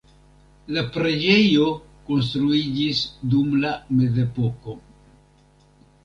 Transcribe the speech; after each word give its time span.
La 0.75 0.81
preĝejo 0.93 1.65
konstruiĝis 2.07 3.01
dum 3.33 3.51
la 3.65 3.73
mezepoko. 3.99 4.75